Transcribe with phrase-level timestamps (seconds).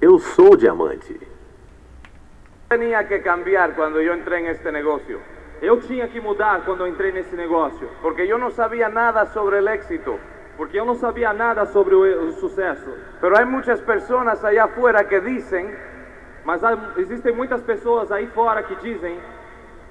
[0.00, 1.18] Eu sou diamante.
[2.68, 5.18] Tenía que cambiar cuando yo entré en este negocio,
[5.60, 9.58] Eu tinha que mudar quando eu entrei nesse negócio, porque yo no sabía nada sobre
[9.58, 10.16] el éxito.
[10.56, 12.90] porque eu não sabia nada sobre o, o sucesso.
[13.20, 15.72] Pero hay muchas personas allá afuera que dicen
[16.44, 19.18] Mas há- existem muitas pessoas aí fora que dizem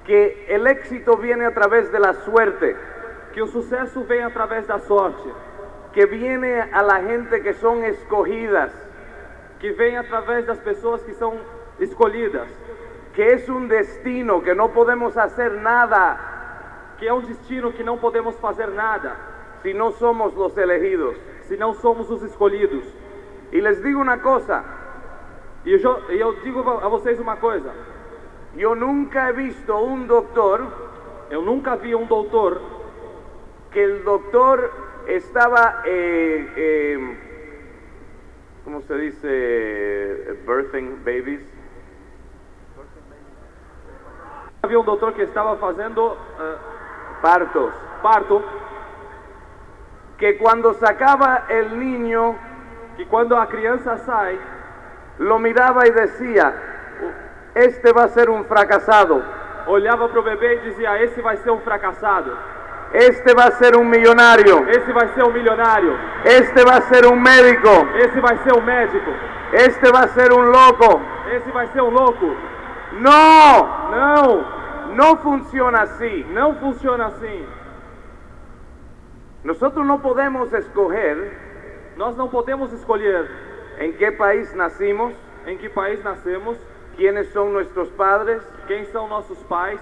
[0.04, 2.74] que el éxito viene a través de la suerte,
[3.34, 5.28] que o sucesso vem através da sorte,
[5.92, 8.72] que viene a la gente que son escogidas,
[9.58, 11.38] que vem através das pessoas que são
[11.80, 12.48] escolhidas,
[13.14, 16.18] que es un destino, que no podemos hacer nada
[16.98, 19.16] que é um destino que não podemos fazer nada
[19.62, 21.16] si no somos los elegidos.
[21.48, 22.84] se não somos os escolhidos.
[23.50, 24.62] Y les digo una cosa,
[25.64, 27.72] E eu, e eu digo a vocês uma coisa:
[28.54, 30.66] yo nunca he visto un doctor
[31.30, 32.60] eu nunca vi um doutor
[33.70, 34.70] que el doctor
[35.06, 37.27] estaba, eh, eh,
[38.68, 40.36] ¿cómo se dice?
[40.46, 41.40] Birthing babies.
[44.62, 46.58] havia um doutor que estava fazendo ah,
[47.22, 47.72] Partos.
[48.02, 48.44] parto,
[50.18, 52.36] Que cuando sacaba el niño,
[52.98, 54.38] que quando a criança sai,
[55.18, 56.52] lo miraba y decía,
[57.54, 59.22] este va a ser un fracasado,
[59.66, 62.36] olhava para o bebê e dizia: Esse vai ser um fracassado,
[62.92, 67.06] este va a ser un millonario, esse vai ser um milionário, este va a ser
[67.06, 69.10] un médico, esse vai ser um médico,
[69.52, 71.00] este va a ser un loco.
[71.30, 72.34] esse vai ser um louco.
[72.92, 74.44] No, Não,
[74.94, 76.26] no funciona así.
[76.30, 77.46] não funciona assim.
[79.44, 81.48] Nosotros no podemos escoger
[81.98, 83.28] Nós não podemos escolher
[83.80, 85.14] en qué país nacimos,
[85.46, 86.56] em que país nascemos,
[86.96, 89.80] quiénes son nuestros padres, quem são nossos pais,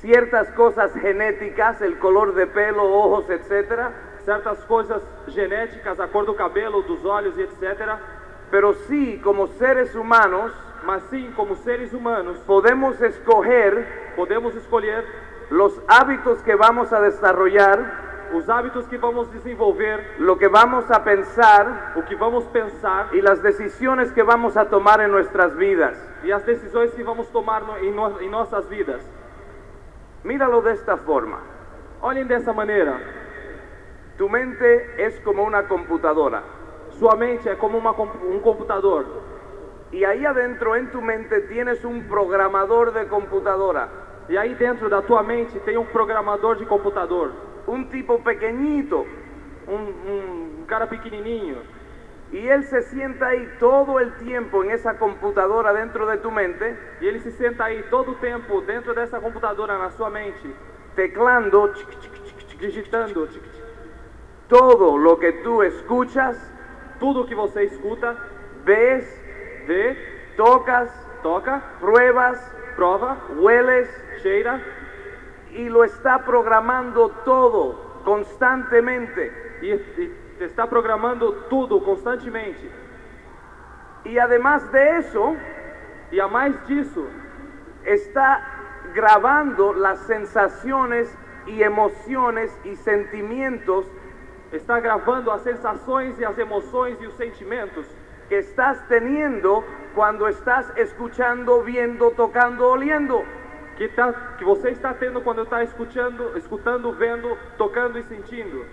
[0.00, 3.92] ciertas cosas genéticas, el color de pelo, ojos, etcétera,
[4.24, 7.98] certas coisas genéticas, a cor do cabelo, dos olhos etc.
[8.50, 10.52] pero sí como seres humanos
[10.84, 15.04] Mas sim, como seres humanos, podemos escoger podemos escolher
[15.50, 21.02] los hábitos que vamos a desarrollar, os hábitos que vamos desenvolver, lo que vamos a
[21.04, 25.96] pensar o que vamos pensar y las decisiones que vamos a tomar en nuestras vidas.
[26.22, 28.30] e as decisões que vamos tomar no, em, no, em
[28.68, 29.00] vidas.
[30.24, 31.38] Míralo de esta forma.
[32.02, 33.00] Olhem dessa maneira:
[34.16, 36.42] Tu mente es como una computadora.
[36.98, 39.04] Sua mente é como uma, um computador,
[39.92, 43.88] y ahí adentro en tu mente tienes un programador de computadora,
[44.30, 47.32] e aí dentro da tua mente tem um programador de computador,
[47.66, 49.04] un tipo pequeñito,
[49.68, 51.58] um, um cara pequenininho,
[52.32, 56.76] y él se sienta ahí todo el tiempo en esa computadora dentro de tu mente,
[57.00, 60.54] e ele se senta aí todo o tempo dentro dessa computadora na sua mente,
[60.94, 61.72] teclando
[62.58, 63.28] digitando
[64.48, 66.36] todo lo que tú escuchas,
[66.98, 68.16] tudo o que você escuta,
[68.64, 69.04] ves,
[69.66, 69.96] vê,
[70.36, 70.90] tocas,
[71.22, 72.38] toca, pruebas,
[72.74, 73.88] prova, hueles,
[74.22, 74.60] cheira.
[75.56, 79.32] y lo está programando todo constantemente.
[79.62, 82.70] e, e está programando tudo constantemente.
[84.04, 85.02] Y además de
[86.12, 87.04] E a mais disso,
[87.84, 88.40] está
[88.94, 91.12] grabando las sensaciones
[91.46, 93.86] y emociones y sentimientos
[94.52, 97.86] está gravando as sensações e as emoções e os sentimentos
[98.28, 99.64] que estás teniendo
[99.94, 103.24] cuando estás escuchando, viendo, tocando, oliendo.
[103.76, 108.64] que, tá, que você está tendo quando está escutando, escutando, vendo, tocando e sentindo.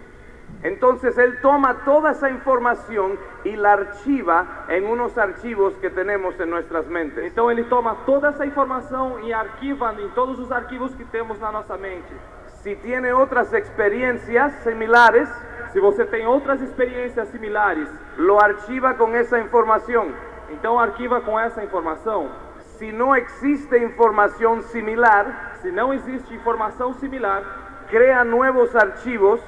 [0.63, 6.50] Entonces él toma toda esa información y la archiva en unos archivos que tenemos en
[6.50, 7.25] nuestras mentes.
[7.25, 11.51] Então ele toma toda essa informação e arquiva em todos os arquivos que temos na
[11.51, 12.13] nossa mente.
[12.63, 15.29] Si tiene otras experiencias similares,
[15.74, 20.13] Se você tem outras experiências similares, lo archiva con esa información.
[20.51, 22.30] então arquiva com essa informação.
[22.78, 27.41] Si no existe información similar, Se não existe informação similar,
[27.90, 29.41] crea nuevos archivos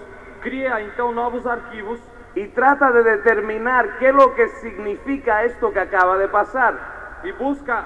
[0.46, 2.00] cria então novos arquivos
[2.36, 6.74] y trata de determinar qué es lo que significa esto que acaba de pasar.
[7.24, 7.84] e busca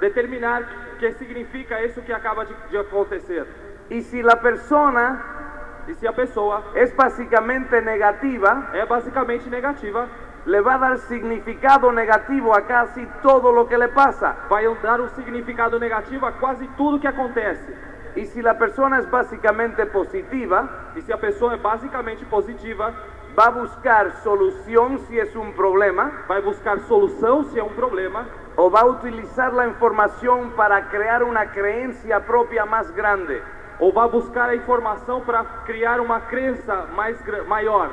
[0.00, 0.62] determinar
[0.94, 3.46] o que significa isso que acaba de, de acontecer.
[3.90, 5.38] Y si la persona
[5.88, 10.06] E se a pessoa es básicamente negativa, é basicamente negativa,
[10.44, 14.36] le va a dar significado negativo a casi todo lo que le pasa.
[14.50, 17.74] vai dar um significado negativo a quase tudo que acontece.
[18.16, 22.92] Y si la persona es básicamente positiva, E se a pessoa é basicamente positiva,
[23.38, 28.26] va a buscar solución si es un problema vai buscar solução se é um problema
[28.56, 33.40] o va a utilizar la información para crear una creencia propia más grande.
[33.78, 37.16] ou vai buscar a informação para criar uma crença mais
[37.46, 37.90] maior.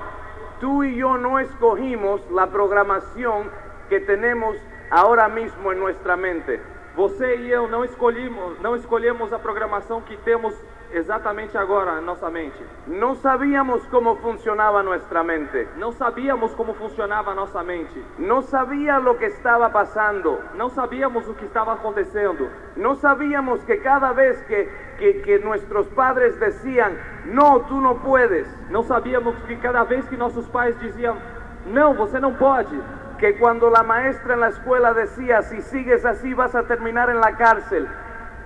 [0.60, 3.52] Tú y yo no escogimos la programación
[3.88, 4.58] que tenemos
[4.90, 6.60] ahora mismo en nuestra mente.
[6.96, 10.56] Você e eu não escolhemos, não escolhemos a programação que temos
[10.94, 12.64] exatamente agora em nossa mente.
[12.88, 15.68] No sabíamos cómo funcionaba nuestra mente.
[15.78, 18.02] Não sabíamos como funcionava a nossa mente.
[18.18, 20.40] No sabía lo que estaba pasando.
[20.56, 22.50] Não sabíamos o que estava acontecendo.
[22.78, 26.94] No sabíamos que cada vez que, que- que nuestros padres decían,
[27.26, 31.18] no, tú no puedes, Não sabíamos que cada vez que nossos pais diziam:
[31.66, 32.76] "Não, você não pode",
[33.20, 37.20] que cuando la maestra en la escuela decía, si sigues así vas a terminar en
[37.20, 37.88] la cárcel,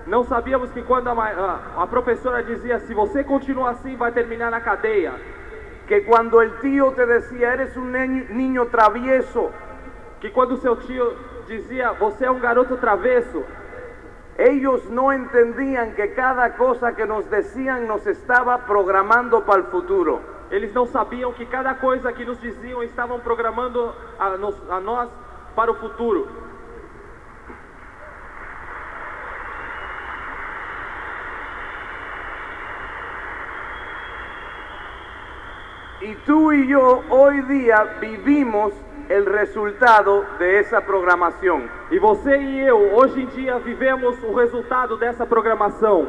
[0.06, 1.28] não sabíamos que quando a, ma-
[1.76, 5.12] a- a professora dizia: "Se você continuar assim, vai terminar na cadeia",
[5.86, 9.50] que cuando el tío te decía, eres un niño travieso,
[10.20, 11.14] que quando seu tio
[11.48, 13.42] dizia: "Você é um garoto travesso",
[14.38, 20.20] ellos no entendían que cada cosa que nos decían nos estaba programando para el futuro.
[20.50, 25.08] Eles não sabiam que cada coisa que nos diziam estavam programando a, nos- a nós
[25.54, 26.28] para o futuro.
[36.00, 38.72] Y tú y yo hoy día vivimos
[39.08, 41.68] el resultado de esa programación.
[41.90, 46.06] E você e eu, hoje em dia, vivemos o resultado dessa programação.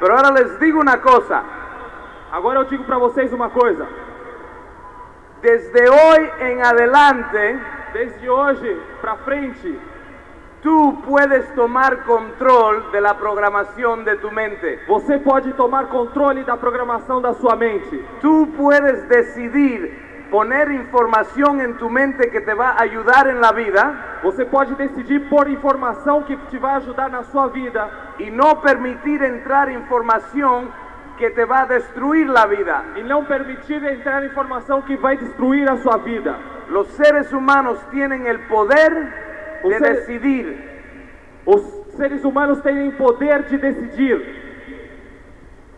[0.00, 1.42] Pero ahora les digo una cosa,
[2.30, 3.86] Agora eu digo para vocês uma coisa:
[5.40, 7.58] desde hoy en adelante
[7.92, 9.78] desde hoje para frente,
[10.62, 14.78] tú puedes tomar control de la programación de tu mente.
[14.86, 18.04] você pode tomar controle da programação da sua mente.
[18.20, 23.52] Tú puedes decidir poner información en tu mente que te va a ayudar en la
[23.52, 27.88] vida Você pode decidir pôr informação que te vai ajudar na sua vida
[28.18, 30.70] y no permitir entrar información
[31.16, 32.82] que te va a destruir la vida.
[32.96, 36.36] e não permitir entrar informação que vai destruir a sua vida.
[36.68, 38.92] Los seres humanos tienen el poder
[39.64, 40.68] de decidir
[41.46, 41.62] Os
[41.96, 44.18] seres humanos têm o poder de decidir.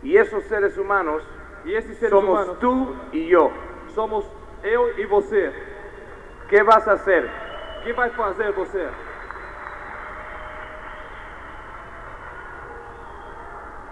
[0.03, 1.23] y esos seres humanos
[1.65, 3.51] E esses seres somos humanos tú y yo.
[3.95, 4.25] somos
[4.63, 5.53] eu e você.
[6.49, 7.25] ¿Qué vas a hacer?
[7.79, 8.89] O que vai fazer você?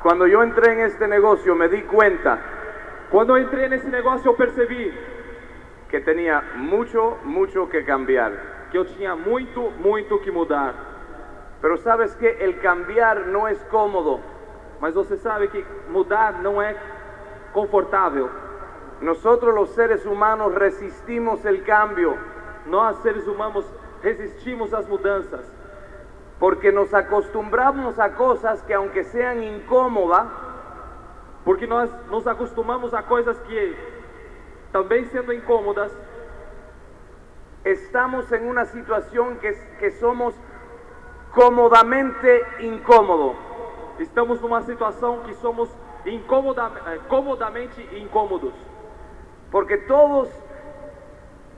[0.03, 2.39] Cuando yo entré en este negocio me di cuenta
[3.11, 4.93] Quando eu entrei nesse negócio, eu percebi
[5.89, 8.33] que tenía mucho, mucho que cambiar.
[8.71, 10.75] que eu tinha muito, muito que mudar.
[11.63, 14.21] Pero sabes que el cambiar no es cómodo.
[14.79, 16.77] Mas você sabe que mudar não é
[17.55, 18.29] confortável.
[19.01, 22.17] Nosotros los seres humanos resistimos el cambio
[22.67, 23.65] Nós, seres humanos,
[24.03, 25.41] resistimos às mudanças.
[26.39, 30.29] porque nos acostumbramos a cosas que aunque sean incómodas,
[31.45, 33.75] Porque nós nos acostumamos a coisas que,
[34.71, 35.91] também sendo incômodas,
[37.65, 40.35] estamos en una situación que, que somos
[41.35, 43.37] cómodamente incómodos.
[43.99, 45.69] estamos numa situação que somos
[46.05, 46.21] eh,
[47.09, 48.55] comodamente incômodos.
[49.51, 50.29] Porque todos,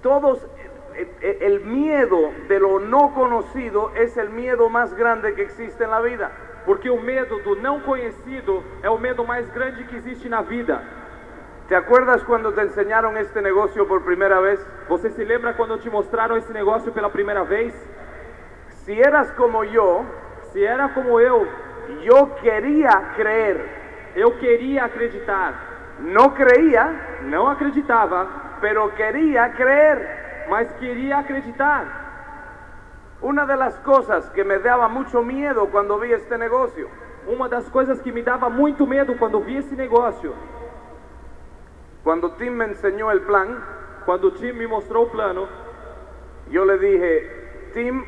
[0.03, 0.47] todos,
[0.95, 5.85] eh, eh, el miedo de lo no conocido es el miedo más grande que existe
[5.85, 6.31] en la vida.
[6.67, 10.83] Porque o medo do não conhecido é o medo mais grande que existe na vida.
[11.69, 14.65] ¿Te acuerdas cuando te enseñaron este negocio por primera vez?
[14.89, 17.75] Você se lembra quando te mostraram esse negócio pela primeira vez?
[18.85, 20.05] Si eras como yo,
[20.53, 21.47] Se era como eu,
[22.03, 23.81] yo quería creer.
[24.17, 25.70] eu queria acreditar.
[26.01, 28.27] No creía, Não acreditava,
[28.61, 30.47] pero quería creer.
[30.49, 31.87] mas queria acreditar.
[33.21, 36.89] Una de las cosas que me daba mucho miedo cuando vi este negocio
[37.27, 40.35] Uma das coisas que me dava muito medo quando vi esse negócio,
[42.03, 43.63] Cuando Tim me enseñó el plan,
[44.07, 45.47] quando o time me mostrou o plano,
[46.51, 48.03] yo le dije, Tim,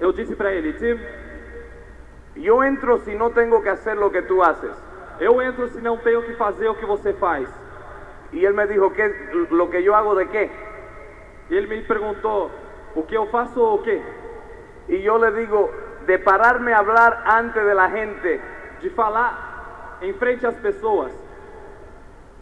[0.00, 0.98] eu disse para ele: Tim,
[2.34, 4.74] yo entro si no tengo que hacer lo que tú haces.
[5.20, 7.48] Eu entro se não tenho que fazer o que você faz.
[8.32, 9.08] Y él me dijo, ¿qué,
[9.50, 10.50] ¿lo que yo hago de qué?
[11.50, 12.50] E ele me perguntou:
[12.94, 14.02] o que eu faço o quê?
[14.88, 15.70] Y yo le digo,
[16.06, 18.40] de pararme a hablar antes de la gente.
[18.82, 21.12] De falar em frente às pessoas.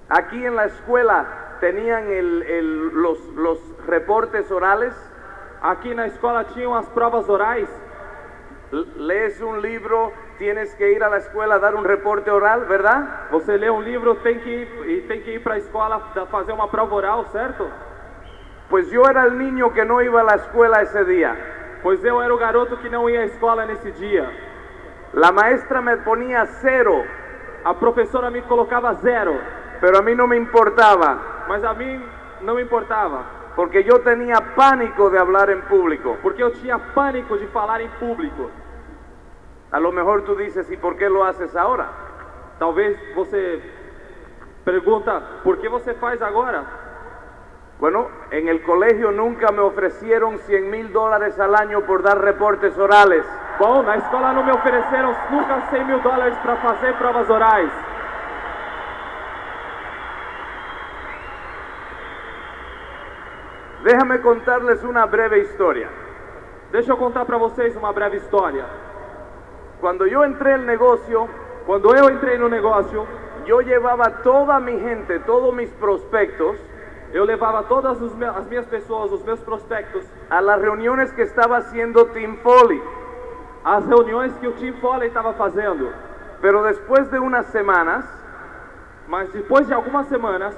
[0.08, 1.26] Aquí en la escuela
[1.60, 4.94] tenían el- el- los, los reportes orales.
[5.62, 7.68] Aqui na escola tinham as provas orais.
[8.72, 12.66] L- Lees un libro, tienes que ir a la escuela a dar un reporte oral,
[12.66, 13.28] ¿verdad?
[13.30, 16.68] Você lê um livro, tem que ir, tem que ir para a escola fazer uma
[16.68, 17.68] prova oral, certo?
[18.68, 21.36] Pues yo era el niño que no iba a la escuela ese día.
[21.82, 24.28] Pois eu era o garoto que não ia à escola nesse dia.
[25.12, 27.04] La maestra me ponía cero,
[27.64, 29.38] A professora me colocava zero,
[29.80, 31.44] pero a mí no me importaba.
[31.48, 32.02] Mas a mim
[32.40, 33.24] não me importava,
[33.54, 36.16] porque yo tenía pánico de hablar en público.
[36.22, 38.50] porque eu tinha pânico de falar em público.
[39.72, 41.88] A lo mejor tú dices, ¿y por qué lo haces ahora?
[42.58, 43.58] Talvez você
[44.64, 46.62] pergunta, por que você faz agora?
[47.80, 52.78] Bueno, en el colegio nunca me ofrecieron 100 mil dólares al año por dar reportes
[52.78, 53.24] orales.
[53.58, 57.72] Bom, na escola não me ofereceram nunca 100 mil dólares para fazer provas orais.
[63.82, 65.88] Déjame contarles una breve historia.
[66.70, 68.91] Deixa eu contar para vocês uma breve história.
[69.82, 71.28] Cuando yo entré al negocio,
[71.66, 73.06] Quando eu entrei no negócio,
[73.46, 76.56] yo llevaba toda mi gente, todos mis prospectos,
[77.12, 81.22] eu levava todas os me- as minhas pessoas, os meus prospectos, a las reuniones que
[81.22, 82.82] estaba haciendo Tim Foley.
[83.64, 85.92] às reuniões que o Tim Foley estava fazendo.
[86.40, 88.04] Pero después de unas semanas,
[89.08, 90.54] Mas depois de algumas semanas,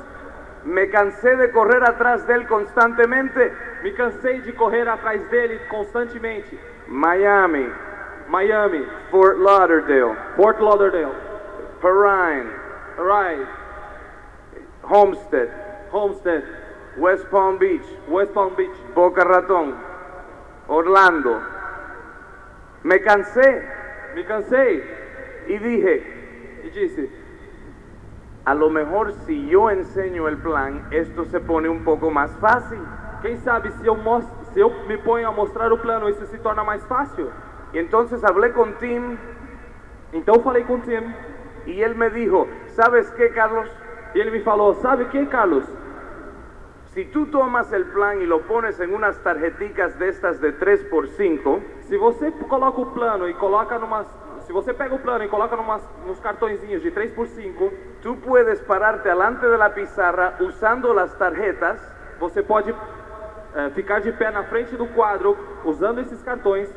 [0.65, 3.53] me cansé de correr atrás de él constantemente.
[3.83, 6.59] me cansei de correr atrás dele constantemente.
[6.89, 7.71] Miami,
[8.29, 11.13] Miami, Fort Lauderdale, Fort Lauderdale,
[11.81, 12.51] Perrine,
[12.99, 13.47] Rye,
[14.83, 15.49] Homestead,
[15.93, 16.43] Homestead,
[16.99, 18.77] West Palm Beach, West Palm Beach.
[18.95, 19.75] Boca Ratón,
[20.69, 21.41] Orlando.
[22.83, 23.63] Me cansé
[24.15, 24.83] Me cansei
[25.49, 27.11] y dije, e disse:
[28.45, 32.79] a lo mejor si yo enseño el plan, esto se pone un poco más fácil.
[33.23, 36.63] quem sabe se eu, mos- se me ponho a mostrar o plano, isso se torna
[36.63, 37.31] mais fácil?
[37.75, 39.19] Y entonces hablé con Tim
[40.15, 41.13] Então eu falei com o Tim
[41.67, 43.69] y él me dijo, ¿sabes qué, Carlos?
[44.15, 45.65] e ele me falou: Sabe o que, Carlos?
[46.95, 50.85] Si tú tomas el plan y lo pones en unas tarjeticas de estas de 3
[50.85, 54.07] por 5, Se você coloca o plano e coloca numa.
[54.47, 59.09] Se você pega o plano e coloca numas, nos cartõezinhos de 3x5, tú puedes pararte
[59.09, 61.81] delante de la pizarra usando las tarjetas
[62.21, 66.69] você pode eh, ficar de pé na frente do quadro usando esses cartões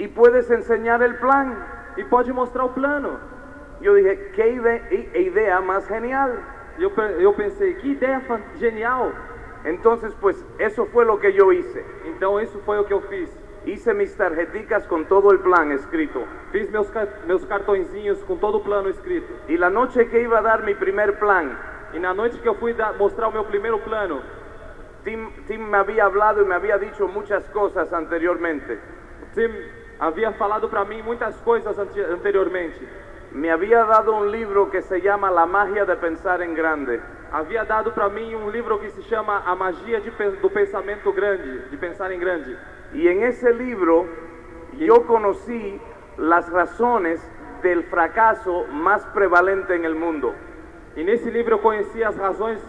[0.00, 1.78] y puedes enseñar el plan.
[1.96, 3.18] e pode mostrar o plano.
[3.80, 6.30] Yo dije, qué ide- idea más genial.
[6.78, 8.22] E eu, pe- eu pensei, que ideia
[8.58, 9.12] genial!
[9.64, 11.84] Entonces, pues eso fue lo que yo hice.
[12.06, 13.28] Então isso foi o que eu fiz.
[13.66, 16.24] Hice mis tarjeticas con todo el plan escrito.
[16.52, 19.32] Fiz meus, ca- meus cartõezinhos com todo o plano escrito.
[19.48, 21.58] Y la noche que iba a dar mi primer plan,
[21.92, 24.22] E na noite que eu fui mostrar o meu primeiro plano,
[25.02, 28.78] Tim, Tim me había hablado y me había dicho muchas cosas anteriormente.
[29.34, 29.50] Tim
[30.00, 32.80] havia falado para mim muitas coisas ante- anteriormente.
[33.32, 37.00] Me había dado un libro que se llama La magia de pensar en grande.
[37.30, 40.10] Havia dado para mim um livro que se chama A Magia de
[40.42, 42.56] do Pensamento Grande, de pensar em grande.
[42.92, 44.08] Y en ese libro
[44.78, 45.80] yo conocí
[46.18, 47.20] las razones
[47.62, 50.34] del fracaso más prevalente en el mundo.
[50.96, 52.60] E nesse livro eu conheci as razões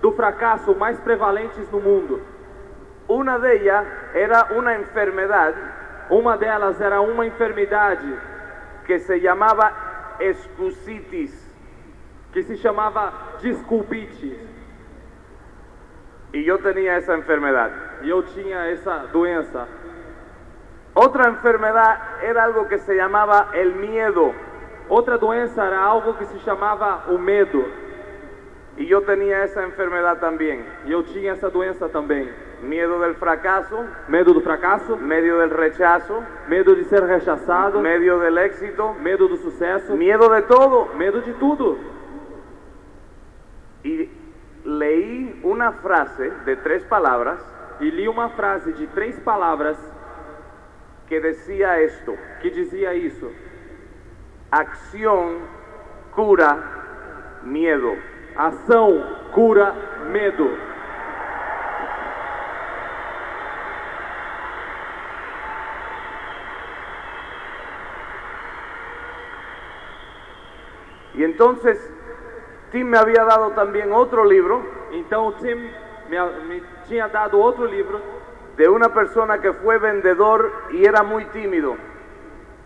[0.00, 2.20] do fracasso mais prevalentes no mundo.
[3.08, 5.52] Una de ellas era una enfermedad
[6.10, 8.06] Uma delas era uma enfermidade
[8.86, 9.72] que se llamaba
[10.20, 11.46] excusitis.
[12.36, 14.38] que se chamava desculpite.
[16.34, 17.70] Y yo tenía esa enfermedad.
[18.02, 19.66] E eu tinha essa doença.
[20.92, 24.34] Otra enfermedad era algo que se llamaba el miedo.
[24.86, 27.64] Outra doença era algo que se chamava o medo.
[28.76, 30.62] Y yo tenía esa enfermedad también.
[30.84, 32.28] E eu tinha essa doença também.
[32.62, 38.38] Miedo del fracaso, Medo do fracasso, medio del rechazo, medo de ser rechaçado, medio del
[38.38, 40.94] éxito, medo do sucesso, miedo de todo.
[40.94, 41.76] medo de tudo.
[43.84, 44.10] Y
[44.64, 47.38] leí una frase de tres palabras
[47.78, 49.76] E li uma frase de três palavras
[51.06, 52.16] que decía esto.
[52.40, 53.30] que dizia isso:
[54.50, 55.40] Acción
[56.14, 56.56] cura
[57.42, 57.96] miedo.
[58.34, 59.74] ação cura
[60.10, 60.65] medo.
[71.26, 71.76] Entonces
[72.72, 75.58] Tim me había dado también otro libro Então o Tim
[76.08, 76.18] me,
[76.48, 78.00] me tinha dado outro livro
[78.56, 81.76] de una persona que fue vendedor y era muy tímido.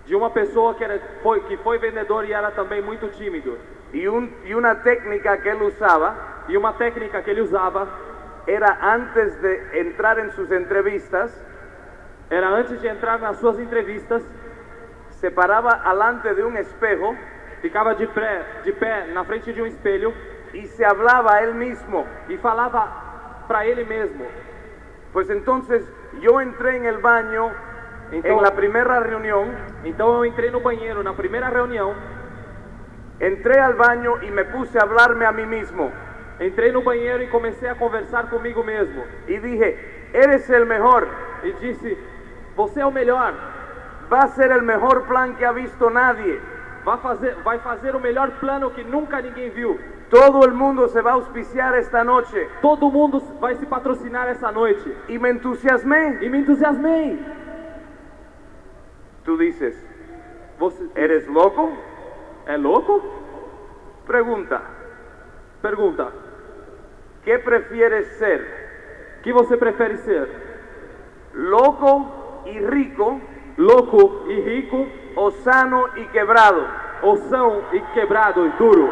[0.06, 3.56] de uma pessoa que, era, foi, que foi vendedor e era também muito tímido.
[3.92, 6.14] Y, un- y una técnica que él usaba
[6.48, 7.86] E uma técnica que ele usava
[8.46, 11.30] era antes de entrar en sus entrevistas,
[12.28, 14.22] era antes de entrar nas suas entrevistas,
[15.20, 17.14] se paraba alante de un espejo
[17.60, 20.12] ficava de pé, de pé na frente de um espelho
[20.52, 22.06] y se hablaba a él mismo.
[22.28, 24.24] e falava para ele mesmo.
[25.12, 25.84] Pues entonces
[26.20, 27.50] yo entré en el baño
[28.12, 31.94] Então, en la primera reunión, então eu entrei no banheiro na primeira reunião,
[33.20, 35.92] entré al baño y me puse a hablarme a mí mismo.
[36.40, 39.04] Entrei no banheiro e comecei a conversar comigo mesmo.
[39.28, 41.06] y dije, eres el mejor,
[41.42, 41.96] E disse:
[42.56, 43.32] Você é o melhor.
[44.12, 46.40] va a ser el mejor plan que ha visto nadie.
[46.84, 49.78] Vai fazer, vai fazer o melhor plano que nunca ninguém viu.
[50.08, 52.48] Todo el mundo se va a auspiciar esta noche.
[52.60, 54.96] Todo mundo vai se patrocinar essa noite.
[55.08, 56.18] Y me entusiasmé.
[56.20, 57.18] E me entusiasmei.
[59.24, 59.74] Tú dices,
[60.58, 61.72] Você ¿eres loco?
[62.46, 63.02] é louco?
[64.06, 64.60] Pregunta,
[65.62, 66.08] Pergunta:
[67.24, 68.60] ¿qué prefieres ser?
[69.22, 70.28] que você prefere ser?
[71.34, 73.20] ¿Loco y rico
[73.60, 74.86] Louco e rico
[75.16, 76.66] o sano y quebrado?
[77.02, 78.88] ou são e quebrado e duro?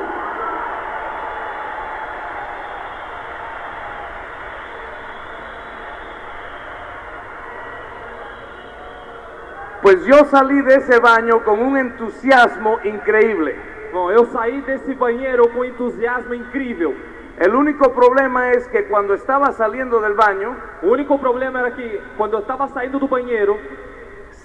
[9.81, 13.57] Pues yo salí de ese baño con un entusiasmo increíble.
[13.91, 16.95] Bom, eu saí desse banheiro com entusiasmo incrível.
[17.39, 22.01] El único problema es que cuando estaba saliendo del baño, O único problema era que
[22.17, 23.59] quando eu estava saindo do banheiro,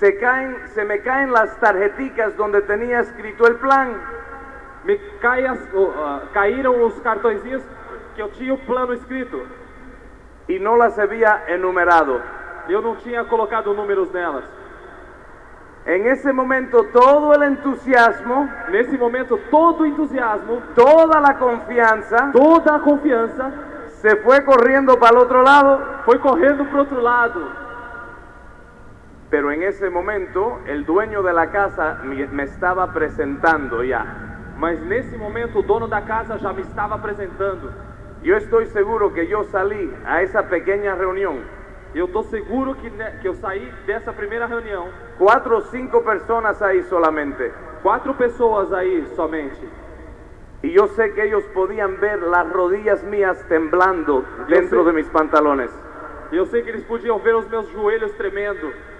[0.03, 3.89] se, caen, se me caen las tarjeticas donde tenía escrito el plan.
[4.83, 7.63] me cai as- o- ah, caíram os cartõezinhos
[8.13, 9.37] que eu tinha o plano escrito.
[10.49, 12.21] y no las había enumerado.
[12.67, 14.43] Eu não tinha colocado números nelas.
[15.85, 22.75] En ese momento todo el entusiasmo, Nesse momento, todo o entusiasmo, toda la confianza toda
[22.75, 23.51] a confiança
[24.01, 27.62] se fue corriendo para el otro lado, foi correndo para outro lado.
[29.33, 34.53] Pero en ese momento el dueño de la casa me estaba presentando ya.
[34.59, 37.71] Mas nesse momento, o dono da casa já me estava apresentando.
[38.21, 41.41] Yo estoy seguro que yo salí a esa pequeña reunión,
[41.95, 44.87] E eu tô seguro que, que eu saí dessa primeira reunião,
[45.17, 49.67] cuatro o cinco personas ahí solamente, quatro pessoas aí somente.
[50.61, 54.85] y yo sé que ellos podían ver las rodillas mías temblando dentro sé.
[54.91, 55.71] de mis pantalones.
[56.31, 58.93] E eu sei que eles podiam ver os meus joelhos tremendo.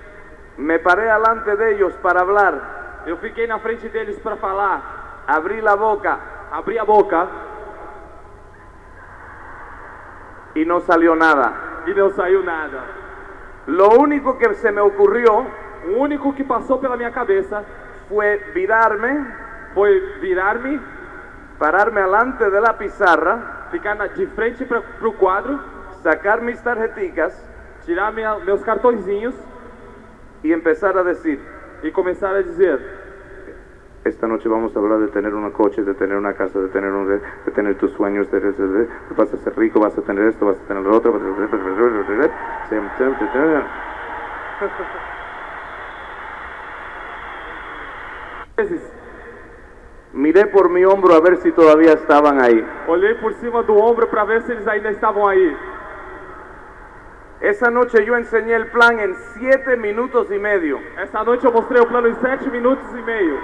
[0.57, 5.59] Me paré delante de ellos para hablar, Eu fiquei na frente deles para falar, abrí
[5.61, 6.17] la boca
[6.51, 7.27] abri a boca
[10.55, 11.53] y no salió nada.
[11.87, 12.81] e não saiu nada.
[13.67, 15.45] Lo único que se me ocurrió
[15.85, 17.65] O único que passou pela minha cabeça
[18.07, 19.27] fue virarme,
[19.73, 20.79] foi virar-me,
[21.59, 25.59] pararme delante de la pizarra, ficar na- de frente para o quadro,
[26.01, 27.33] sacar mis tarjeticas
[27.83, 29.35] tirar minha, meus cartõezinhos
[30.43, 31.39] y empezar a decir,
[31.81, 32.79] e começar a dizer:
[34.05, 36.91] esta noche vamos a hablar de tener un coche, de tener una casa, de tener,
[36.91, 40.45] un, de, tener tus sueños, de, de- vas a ser rico, vas a tener esto,
[40.45, 41.13] vas a tener lo otro.
[50.11, 52.63] Miré por mi hombro a ver si todavía estaban ahí.
[52.87, 55.57] olhei por cima do ombro para ver se eles ainda estavam aí.
[57.43, 60.79] Esa noche yo enseñé el plan en siete minutos y medio.
[60.97, 63.37] Essa noite eu mostrei o plano em sete minutos e meio.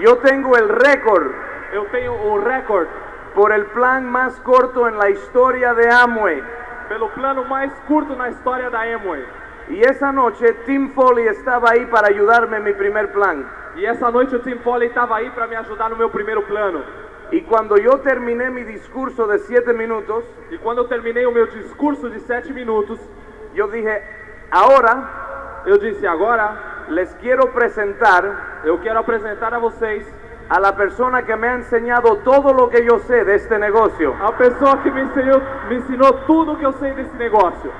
[0.00, 1.30] Yo tengo el récord
[1.72, 2.90] Eu tenho o recorde
[3.34, 6.42] por el plan más corto en la historia de Amway.
[6.88, 9.22] pelo plano mais curto na história da Amway.
[9.68, 13.44] Y esa noche Tim Foley estaba ahí para ayudarme en mi primer plan.
[13.76, 16.82] E essa noite o Tim Foley estava aí para me ajudar no meu primeiro plano.
[17.30, 21.46] Y cuando yo terminé mi discurso de siete minutos, E quando eu terminei o meu
[21.46, 22.98] discurso de sete minutos,
[23.54, 24.02] yo dije,
[24.50, 30.06] ahora eu disse: agora les quiero presentar eu quero apresentar a vocês
[30.48, 34.14] a la persona que me ha enseñado todo lo que yo sé de este negocio.
[34.20, 37.70] a pessoa que me ensinou, me ensinou tudo o que eu sei desse negócio.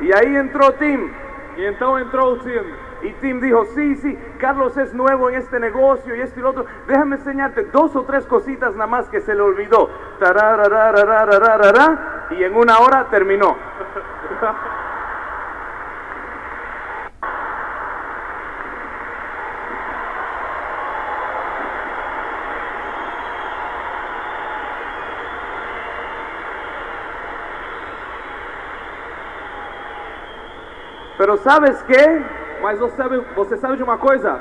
[0.00, 1.12] Y ahí entró Tim.
[1.56, 2.89] E então entrou o Tim.
[3.02, 6.50] Y Tim dijo, sí, sí, Carlos es nuevo en este negocio y esto y lo
[6.50, 6.66] otro.
[6.86, 9.88] Déjame enseñarte dos o tres cositas nada más que se le olvidó.
[12.30, 13.56] Y en una hora terminó.
[31.16, 32.39] Pero ¿sabes qué?
[32.62, 34.40] Mas você sabe, você sabe de uma coisa?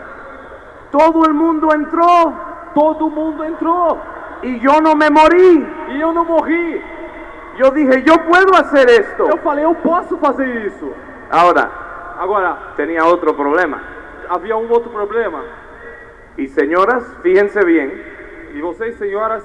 [0.91, 2.33] Todo mundo entró
[2.73, 3.99] Todo mundo entrou
[4.43, 5.67] y yo no me morí.
[5.89, 6.81] e eu não morri.
[7.57, 9.23] Yo dije, yo puedo hacer esto.
[9.23, 10.93] Eu falei, eu posso fazer isso.
[11.31, 11.69] Ahora,
[12.19, 13.81] Agora, tenía otro problema.
[14.29, 15.41] havia um outro problema.
[16.37, 17.91] Y señoras, fíjense bien,
[18.53, 19.43] E vocês, senhoras,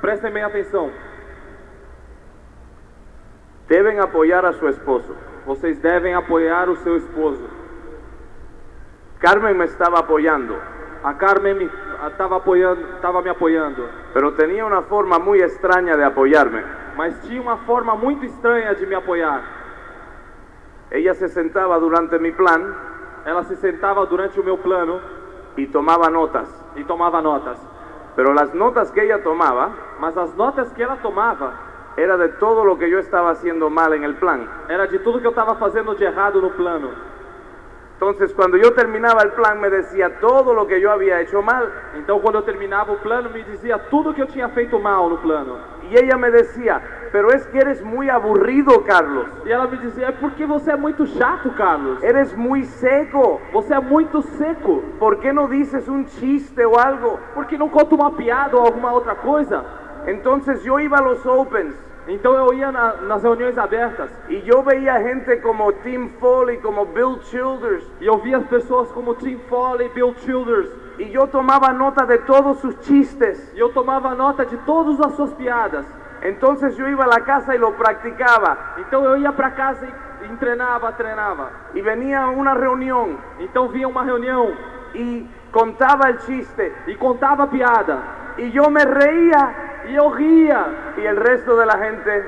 [0.00, 0.90] prestem bem atenção.
[3.68, 5.14] deben apoyar a su esposo.
[5.46, 7.42] Vocês devem apoiar o seu esposo.
[9.24, 10.54] Carmen me estaba apoyando.
[11.02, 11.70] A Carmen me,
[12.06, 16.62] estava apoiando, estava me apoiando, pero tenía una forma muy extraña de apoyarme.
[16.94, 19.40] mas tinha uma forma muito estranha de me apoiar.
[20.90, 22.74] Ella se sentaba durante mi plan
[23.24, 25.00] Ela se sentava durante o meu plano
[25.56, 27.58] y tomaba notas, e tomava notas,
[28.14, 31.54] pero las notas que ella tomaba mas as notas que ela tomava
[31.96, 34.46] era de todo lo que yo estaba haciendo mal en el plan.
[34.68, 37.13] era de tudo que eu estava fazendo de errado no plano.
[37.94, 41.72] Entonces, cuando yo terminaba el plan, me decía todo lo que yo había hecho mal.
[41.96, 45.18] Então, quando eu terminava o plano, me dizia tudo que eu tinha feito mal no
[45.18, 45.58] plano.
[45.88, 49.26] Y ella me decía, pero es que eres muy aburrido, Carlos.
[49.46, 52.02] E ela me dizia: é porque você é muito chato, Carlos.
[52.02, 53.40] Eres muy seco.
[53.52, 54.82] Você é muito seco.
[54.98, 57.20] ¿Por qué no dices un chiste o algo?
[57.32, 59.64] Por que não conta uma piada ou alguma outra coisa?
[60.06, 61.74] Entonces yo iba a los Opens
[62.06, 66.84] Então eu ia na- nas reuniões abertas y yo veía gente como Tim Foley, como
[66.84, 72.04] Bill Childers, e eu via pessoas como Tim Foley, Bill Childers, y yo tomaba nota
[72.04, 73.52] de todos sus chistes.
[73.54, 75.86] e eu tomava nota de todas as suas piadas.
[76.22, 78.56] Entonces yo iba a la casa y lo practicaba.
[78.78, 81.50] Então eu ia para casa e, e treinava, treinava.
[81.74, 84.52] Y venía a una reunión Então vinha uma reunião
[84.94, 87.98] y contaba el chiste e contava a piada
[88.38, 92.24] y yo me reía e eu ria y el resto de la gente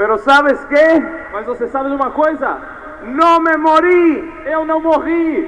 [0.00, 1.02] Pero ¿sabes qué?
[1.30, 2.58] Mas você sabe de uma coisa?
[3.02, 4.32] No me morí.
[4.46, 5.46] Eu não morri.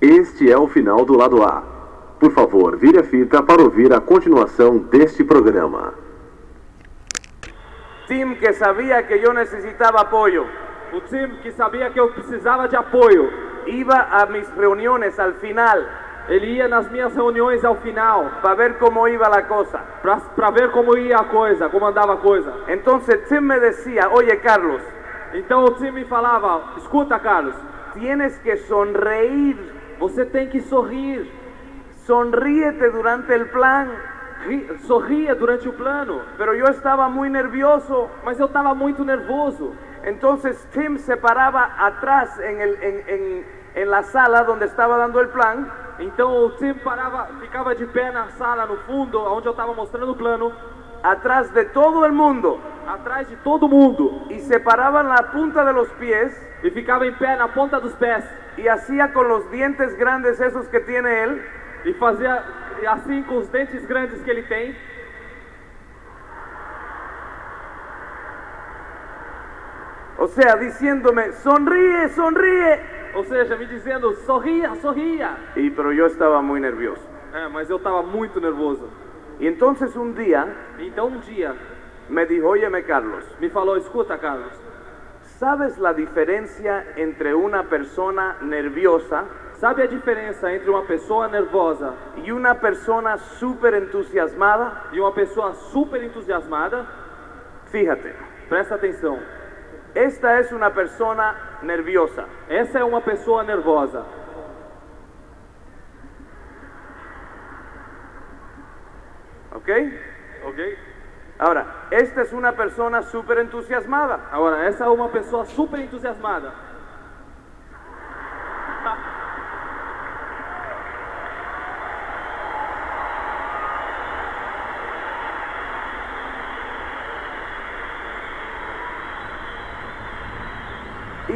[0.00, 1.60] Este é o final do lado A.
[2.20, 5.94] Por favor, vire a fita para ouvir a continuação deste programa.
[8.06, 10.46] Tim que sabía que yo necesitaba apoyo,
[10.96, 13.30] O time que sabia que eu precisava de apoio,
[13.66, 15.78] iba a mis reuniones al final
[16.28, 19.78] ele ia nas minhas reuniões ao final para ver cómo iba la cosa.
[20.34, 22.52] para ver como ia a coisa, como andava a coisa.
[22.66, 24.82] Entonces Tim me decía, oye Carlos,
[25.34, 27.54] Então o time me falava: escuta, Carlos,
[27.94, 29.56] tienes que sonreír,
[30.00, 31.30] você tem que sorrir,
[32.06, 33.88] sonríete durante el plan.
[34.46, 36.20] Ri- sorria durante o plano.
[36.38, 38.08] Pero yo estaba muy nervioso.
[38.24, 39.72] Mas eu estava muito nervoso.
[40.06, 45.20] Entonces Tim se paraba atrás en, el, en, en- en la sala donde estaba dando
[45.20, 45.70] el plan.
[45.98, 50.12] Então o time parava, ficava de pé na sala, no fundo, onde eu estava mostrando
[50.12, 50.52] o plano,
[51.02, 52.58] atrás de todo el mundo.
[52.86, 56.32] Atrás de todo mundo, y se paraba en la punta de los pies.
[56.62, 58.24] E ficava em pé na ponta dos pés.
[58.56, 61.42] Y hacía con los dientes grandes esos que tiene él,
[61.84, 62.44] e fazia
[62.88, 64.74] assim com os dentes grandes que ele tem.
[70.18, 72.80] O sea, diciéndome, sonríe, sonríe.
[73.14, 75.36] Ou seja, me dizendo: sorria, sorria.
[75.56, 77.02] Y pero yo estaba muy nervioso.
[77.34, 78.88] É, mas eu estava muito nervoso.
[79.38, 80.46] Y entonces un día
[80.78, 81.54] Então um dia
[82.08, 84.52] me dijo, óyeme Carlos, me falou: escuta, Carlos,
[85.38, 89.24] ¿sabes la diferencia entre una persona nerviosa
[89.54, 94.84] sabe a diferença entre uma pessoa nervosa y una persona súper entusiasmada?
[94.92, 96.86] e uma pessoa super entusiasmada?
[97.66, 98.14] Fíjate,
[98.48, 99.18] Presta atenção.
[99.96, 102.26] Esta es una persona nerviosa.
[102.48, 104.04] Essa é uma pessoa nervosa.
[109.52, 109.68] ¿Ok?
[110.44, 110.58] Ok?
[111.38, 114.20] Ahora, esta es una persona súper entusiasmada.
[114.30, 116.65] Agora, essa é uma pessoa super entusiasmada.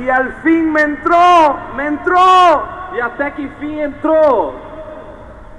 [0.00, 2.64] Y al fin me entró, me entró.
[2.94, 3.50] E até que.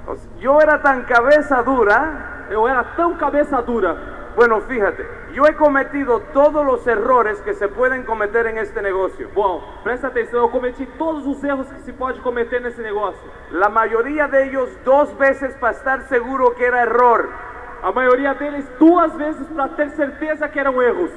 [0.06, 2.46] O sea, Yo era tan cabeza dura.
[2.50, 3.96] Eu era tão cabeça dura.
[4.34, 9.28] Bueno, fíjate, yo he cometido todos los errores que se pueden cometer en este negocio.
[9.34, 13.22] Bom, presta atenção, eu cometi todos os erros que se pode cometer nesse negócio.
[13.50, 17.28] La mayoría de ellos dos veces para estar seguro que era error.
[17.82, 21.10] A maioria deles duas vezes para ter certeza que eram erros.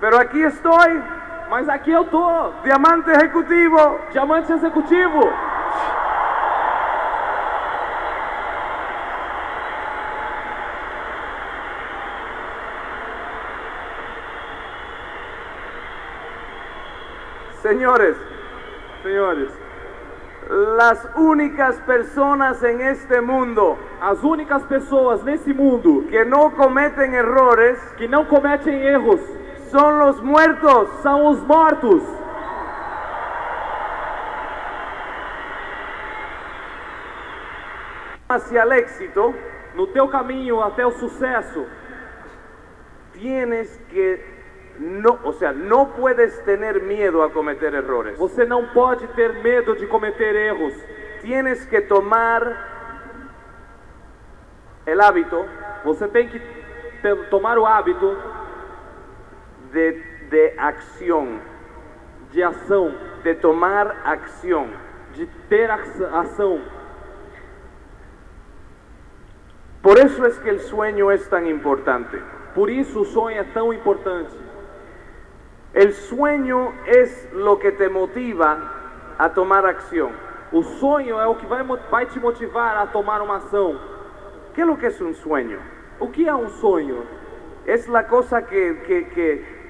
[0.00, 1.02] Pero aquí estoy,
[1.50, 4.00] Mas aqui eu tô, diamante ejecutivo.
[4.12, 5.32] diamante executivo.
[17.62, 18.16] Señores,
[19.02, 19.50] Senhores,
[20.76, 27.78] las únicas personas en este mundo as únicas pessoas nesse mundo que no cometen errores
[27.96, 29.20] que não cometem erros
[29.70, 30.88] son los muertos.
[31.02, 32.02] são os mortos.
[38.28, 39.34] Hacia el éxito,
[39.74, 41.64] No teu caminho até o sucesso,
[43.12, 44.20] tienes que
[44.80, 48.18] no, o sea, no puedes tener miedo a cometer errores.
[48.18, 50.74] Você não pode ter medo de cometer erros.
[51.20, 52.42] Tienes que tomar
[54.86, 55.44] el hábito
[55.84, 56.40] Você tem que
[57.30, 58.16] tomar o hábito
[59.72, 59.92] de,
[60.30, 61.40] de acción,
[62.32, 64.68] de ação, de tomar acción.
[65.14, 66.60] de ter ação.
[69.82, 72.20] Por eso es que el sueño es tan importante.
[72.54, 74.36] Por isso o sonho é tão importante.
[75.74, 78.58] El sueño es lo que te motiva
[79.18, 80.10] a tomar acción.
[80.52, 83.78] O sonho é o que mo- vai te motivar a tomar uma ação.
[84.54, 85.58] ¿Qué es lo que es un sueño?
[85.98, 87.04] O que é um sonho?
[87.66, 88.74] Es la cosa que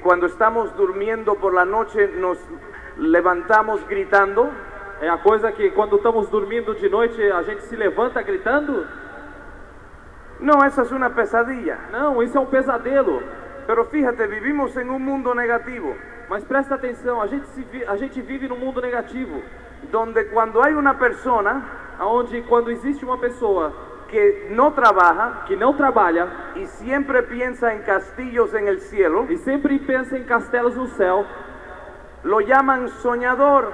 [0.03, 2.39] cuando estamos durmiendo por la noche nos
[2.97, 4.51] levantamos gritando.
[5.01, 8.85] É a coisa que quando estamos dormindo de noite a gente se levanta gritando?
[10.41, 11.79] No, esa es una pesadilla.
[11.93, 13.23] Não, isso é um pesadelo.
[13.67, 15.95] Pero fíjate, vivimos en un mundo negativo,
[16.29, 19.41] Mas presta atenção, a gente, se vi- a gente vive num mundo negativo,
[19.91, 21.63] donde cuando hay una persona
[22.01, 23.73] onde quando existe uma pessoa
[24.09, 29.37] que no trabaja que não trabalha y siempre piensa en castillos en el cielo, e
[29.37, 31.27] sempre pensa em castelos no céu,
[32.25, 33.73] lo llaman soñador.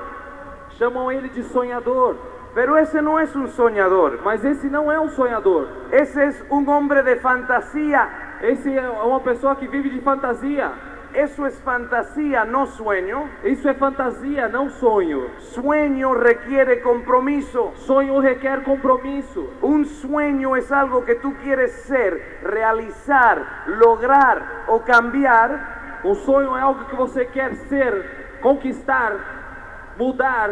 [0.79, 2.16] chamam ele de sonhador.
[2.55, 5.68] Pero ese no es un soñador, Mas esse não é um sonhador.
[5.90, 8.09] ese es un hombre de fantasía.
[8.42, 10.70] Esse é uma pessoa que vive de fantasia.
[11.14, 13.31] Eso es fantasía, no sueño.
[13.44, 15.31] Isso é fantasia, não sonho.
[15.38, 17.72] Sueño requiere compromiso.
[17.77, 19.48] Sonho requer compromisso.
[19.62, 26.61] Un sueño es algo que tú quieres ser, realizar, lograr o cambiar Um sonho é
[26.61, 30.50] algo que você quer ser, conquistar, mudar,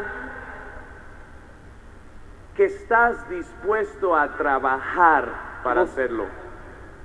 [2.55, 6.27] que estás dispuesto a trabajar para hacerlo.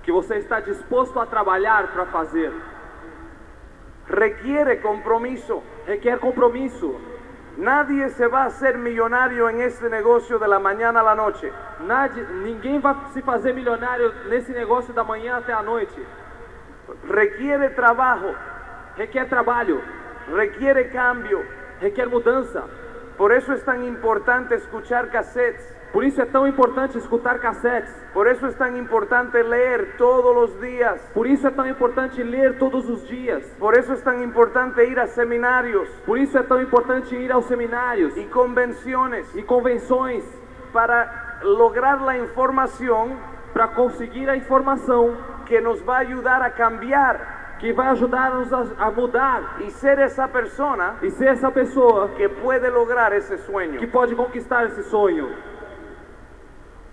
[0.08, 2.50] que você está disposto a trabalhar para fazer.
[4.10, 5.64] Requiere compromiso.
[5.86, 7.00] Requer compromisso.
[7.58, 11.52] Nadie se va a hacer millonario en este negocio de la mañana a la noche.
[11.80, 16.00] Nade- ninguém vai se fazer milionário nesse negócio da manhã até a noite.
[17.10, 18.34] Requiere trabajo,
[18.96, 19.82] Requer trabalho,
[20.36, 21.44] requiere cambio.
[21.82, 22.64] requer mudança.
[23.18, 25.76] Por eso es tan importante escuchar cassettes.
[25.92, 27.94] Por isso é tão importante escutar cassetes.
[28.14, 31.02] Por eso es tan importante leer todos los días.
[31.14, 33.44] Por isso é tão importante ler todos os dias.
[33.60, 37.46] Por eso es tan importante ir a seminarios Por isso é tão importante ir aos
[37.46, 40.24] seminários y convenciones e convenções
[40.74, 43.18] para lograr la información
[43.54, 48.86] para conseguir a informação que nos va a ayudar a cambiar que vai ajudar-nos a,
[48.86, 53.80] a mudar y ser esa persona e ser essa pessoa que puede lograr ese sueño.
[53.80, 55.30] que pode conquistar esse sonho.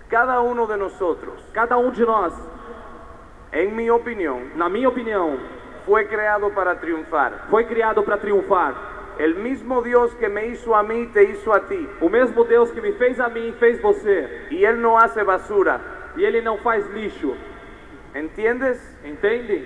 [0.09, 2.33] Cada uno de nosotros, Cada um de nós,
[3.51, 5.39] en mi opinión, na minha opinião,
[5.85, 7.47] fue creado para triunfar.
[7.49, 8.75] foi criado para triunfar.
[9.17, 11.89] El mismo Dios que me hizo a mí te hizo a ti.
[12.01, 14.47] O mesmo Deus que me fez a mim fez você.
[14.51, 15.79] Y Él no hace basura.
[16.17, 17.33] E Ele não faz lixo.
[18.13, 18.77] ¿Entiendes?
[19.05, 19.65] Entende?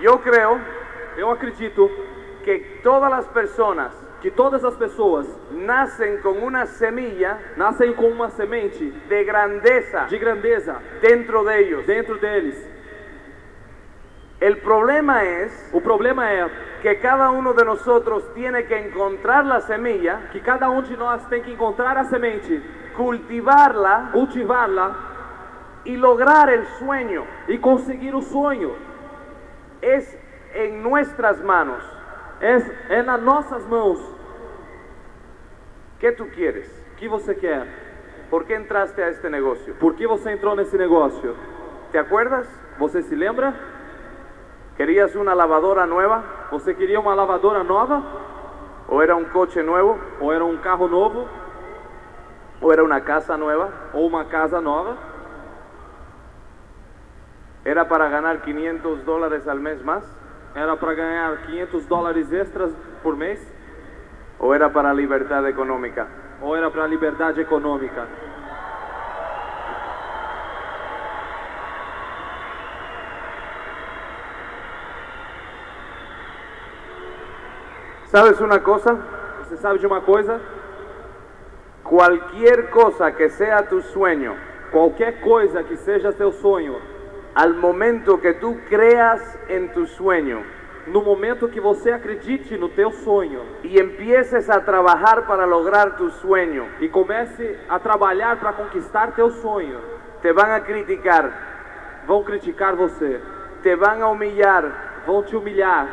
[0.00, 0.79] Yo creo
[1.16, 1.90] Eu acredito
[2.44, 8.28] que todas las personas que todas as pessoas nacen con una semilla nascem com uma
[8.28, 11.86] semente de grandeza de grandeza dentro de ellos.
[11.86, 12.68] dentro deles.
[14.40, 16.48] El problema es O problema é
[16.82, 21.26] que cada uno de nosotros tiene que encontrar la semilla, que cada um de nós
[21.28, 22.62] tem que encontrar a semente,
[22.96, 24.96] cultivarla cultivá-la
[25.84, 27.24] y lograr el sueño.
[27.48, 28.74] e conseguir o sonho.
[29.82, 30.18] Es
[30.54, 31.82] en nuestras manos.
[32.40, 33.98] É, é nas nossas mãos.
[35.98, 36.68] ¿Qué tú quieres?
[36.92, 37.66] O que você quer?
[38.30, 39.74] ¿Por qué entraste a este negocio?
[39.74, 41.34] Por que você entrou nesse negócio?
[41.90, 42.46] ¿Te acuerdas?
[42.78, 43.54] Você se lembra?
[44.76, 46.24] ¿Querías una lavadora nueva?
[46.50, 48.02] Você queria uma lavadora nova?
[48.88, 49.98] ¿O era un coche nuevo?
[50.20, 51.28] Ou era um carro novo?
[52.62, 53.70] ¿O era una casa nueva?
[53.92, 54.96] Ou uma casa nova?
[57.64, 60.19] ¿Era para ganar 500 dólares al mes más?
[60.54, 63.40] Era para ganhar 500 dólares extras por mês?
[64.38, 66.06] ¿O era para libertad económica?
[66.40, 68.06] Ou era para liberdade econômica?
[78.06, 78.98] ¿Sabes una cosa?
[79.40, 80.40] Você sabe de uma coisa?
[81.84, 84.34] Cualquier cosa que sea tu sueño,
[84.70, 86.80] Qualquer coisa que seja seu sonho,
[87.34, 90.42] al momento que tú creas en tu sueño,
[90.86, 96.10] no momento que você acredite no teu sonho y empieces a trabajar para lograr tu
[96.10, 99.78] sueño, e comece a trabalhar para conquistar teu sonho,
[100.22, 101.30] te van a criticar,
[102.06, 103.20] vão criticar você,
[103.62, 105.86] te van a humillar, vão te humilhar,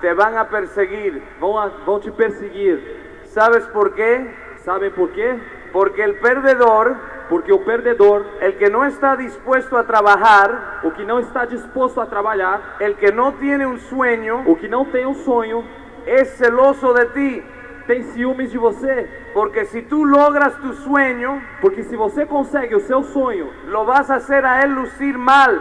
[0.00, 1.22] te van a perseguir.
[1.40, 3.22] vão, a- vão te perseguir.
[3.24, 4.30] ¿Sabes por qué?
[4.58, 5.38] Sabem por quê?
[5.72, 6.96] Porque el perdedor,
[7.34, 12.00] Porque o perdedor, el que no está dispuesto a trabajar, o que não está disposto
[12.00, 15.64] a trabalhar, el que no tiene un sueño, o que não tem um sonho,
[16.06, 17.44] es celoso de ti.
[17.88, 19.10] tem ciúmes de você.
[19.34, 24.12] Porque si tú logras tu sueño, Porque se você consegue o seu sonho, lo vas
[24.12, 25.60] a hacer a él lucir mal.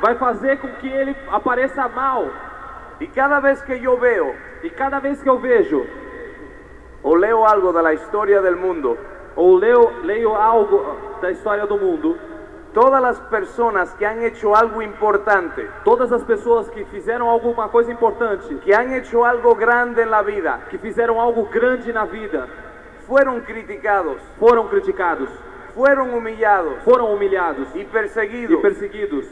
[0.00, 2.30] vai fazer com que ele apareça mal.
[3.00, 5.84] Y cada vez que yo veo E cada vez que eu vejo
[7.02, 8.96] o leo algo de la historia del mundo,
[9.38, 12.18] ou leio, leio algo da história do mundo,
[12.74, 17.92] todas las personas que han hecho algo importante, todas as pessoas que fizeram alguma coisa
[17.92, 22.48] importante, que han hecho algo grande en la vida, que fizeram algo grande na vida,
[23.06, 25.30] fueron criticados, foram criticados,
[25.72, 28.60] fueron humillados foram humilhados y e perseguidos.
[28.60, 29.24] perseguidos.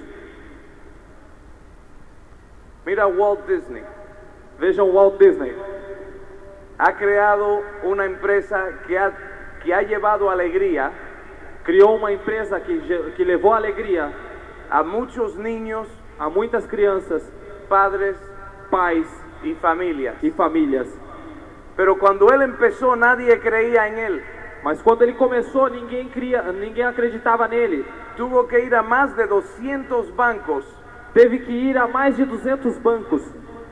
[2.86, 3.82] Mira Walt Disney.
[4.60, 5.52] Vejam Walt Disney.
[6.78, 9.12] Ha creado una empresa que ha,
[9.66, 10.92] que ha llevado alegría
[11.64, 12.78] Criou uma empresa que,
[13.16, 14.12] que levou alegria
[14.70, 17.28] a muchos niños, a muitas crianças,
[17.68, 18.16] padres
[18.70, 19.08] pais
[19.42, 20.14] y familias.
[20.22, 20.86] e famílias.
[21.76, 24.22] Pero cuando él empezó nadie creía en él.
[24.62, 27.84] Mas quando ele começou, ninguém, cria, ninguém acreditava nele.
[28.16, 30.64] Tuvo que ir a más de 200 bancos
[31.16, 33.22] Teve que ir a mais de 200 bancos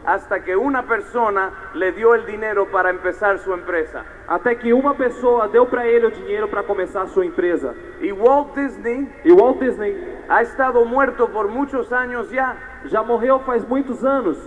[0.04, 4.04] hasta que una persona le dio el dinero para empezar su empresa.
[4.26, 7.74] até que uma pessoa deu para ele o dinheiro para começar a sua empresa.
[8.00, 9.94] Y Walt Disney E Walt Disney
[10.28, 14.38] ha estado muerto por muchos años ya, já morreu faz muitos anos,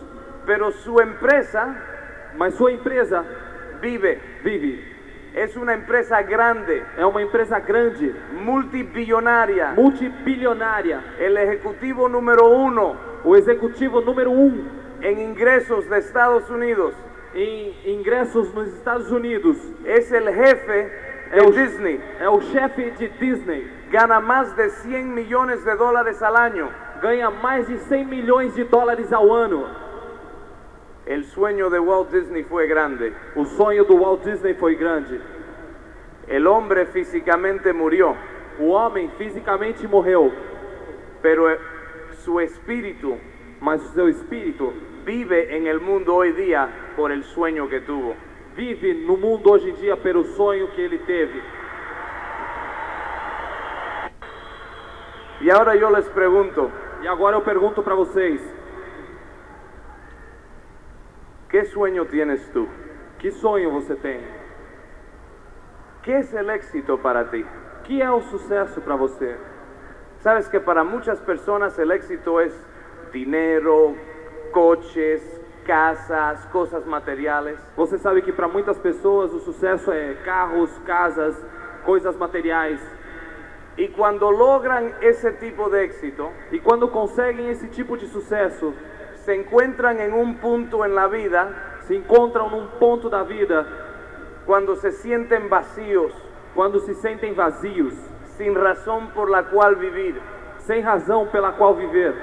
[0.46, 1.76] pero su empresa
[2.38, 3.24] mas sua empresa
[3.82, 4.20] vive.
[4.44, 4.96] vive.
[5.34, 13.36] Es una empresa grande, É uma empresa grande, multibillonaria, multibilionária, el ejecutivo número uno o
[13.36, 16.94] executivo número um en ingresos de Estados Unidos.
[17.34, 19.58] em ingressos nos Estados Unidos.
[19.86, 20.92] Es el jefe
[21.30, 22.00] É de o, Disney.
[22.20, 23.70] é o chefe de Disney.
[23.92, 26.70] Gana más de 100 millones de dólares al año.
[27.02, 29.68] Ganha mais de 100 milhões de dólares ao ano.
[31.06, 33.14] El sueño de Walt Disney fue grande.
[33.36, 35.20] O sonho do Walt Disney foi grande.
[36.28, 38.16] El hombre físicamente murió,
[38.60, 40.34] O homem fisicamente morreu,
[41.22, 41.60] pero eh,
[42.24, 43.18] su espíritu
[43.62, 44.74] mas o seu espírito
[45.06, 48.16] vive en el mundo hoy día por el sueño que tuvo.
[48.56, 51.42] vive no mundo hoje em dia pelo sonho que ele teve.
[55.40, 58.42] Y ahora yo les pregunto, E agora eu pergunto para vocês:
[61.50, 62.68] ¿qué sueño tienes tú?
[63.20, 64.20] que sonho você tem?
[66.02, 67.46] ¿Qué es el éxito para ti?
[67.84, 69.38] Que é o sucesso para você?
[70.20, 72.54] Sabes que para muchas personas el éxito es
[73.18, 73.96] dinero,
[74.52, 75.22] coches,
[75.66, 77.58] casas, cosas materiales.
[77.76, 81.36] Você sabe que para muitas pessoas o sucesso é carros, casas,
[81.86, 82.80] coisas materiais.
[83.76, 88.74] Y cuando logran ese tipo de éxito, E quando conseguem esse tipo de sucesso,
[89.26, 93.66] se encuentran en un punto en la vida se encontram num ponto da vida
[94.46, 96.14] cuando se sienten vacíos,
[96.54, 97.94] quando se sentem vazios,
[98.38, 100.20] sin razón por la cual vivir.
[100.68, 102.14] sem razão pela qual viver.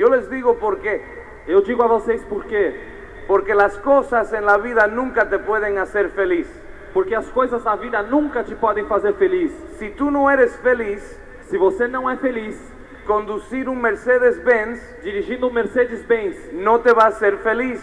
[0.00, 1.02] Yo les digo por qué.
[1.46, 2.74] Eu digo a vocês por quê?
[3.28, 6.48] Porque las cosas en la vida nunca te pueden hacer feliz.
[6.94, 9.52] Porque as coisas na vida nunca te podem fazer feliz.
[9.78, 11.02] Si tú no eres feliz,
[11.50, 12.56] Se você não é feliz,
[13.06, 17.80] conducir un Mercedes-Benz dirigindo um Mercedes-Benz no te va a hacer feliz.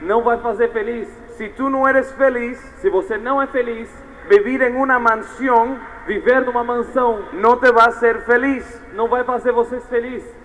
[0.00, 1.06] não vai fazer feliz.
[1.36, 3.90] Si tú no eres feliz, Se você não é feliz,
[4.30, 8.64] vivir en una mansión viver numa mansão no te va a hacer feliz.
[8.94, 10.37] não vai fazer vocês felizes.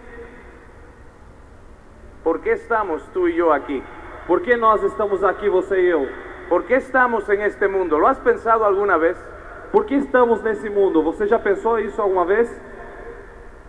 [2.24, 3.84] ¿Por qué estamos tú y yo aquí?
[4.28, 6.08] Por que nós estamos aqui, você e eu?
[6.48, 8.00] ¿Por qué estamos en este mundo?
[8.00, 9.18] ¿Lo has pensado alguna vez?
[9.74, 11.04] Por que estamos nesse mundo?
[11.04, 12.50] Você já pensou isso alguma vez?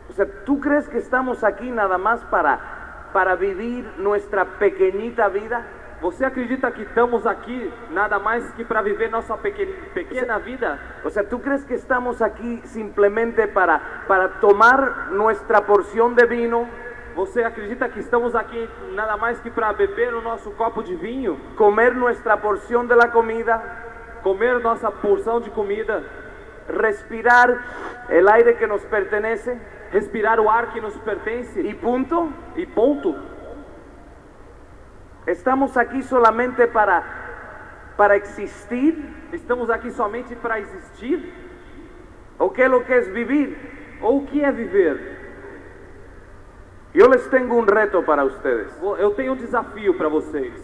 [0.09, 5.65] O sea, ¿tú crees que estamos aquí nada más para, para vivir nuestra pequeñita vida?
[6.01, 10.79] Você acredita que estamos aqui nada mais que para viver nossa pequena, pequena vida?
[11.05, 16.69] O sea, ¿tú crees que estamos aquí simplemente para, para tomar nuestra porción de vino,
[17.15, 21.39] Você acredita que estamos aqui nada mais que para beber o nosso copo de vinho,
[21.57, 23.63] comer nuestra porción de la comida,
[24.23, 26.03] comer nossa porção de comida,
[26.69, 29.59] respirar el aire que nos pertenece
[29.95, 32.33] respirar o ar que nos pertence y punto?
[32.57, 33.15] e ponto?
[35.25, 38.93] Estamos aquí solamente para, para existir.
[39.33, 41.33] Estamos aqui somente para existir?
[42.39, 43.57] ¿O qué es lo que es vivir?
[44.03, 45.14] Ou o que é viver?
[46.95, 48.73] Yo les tengo un reto para ustedes.
[48.99, 50.55] Eu tenho um desafio para vocês.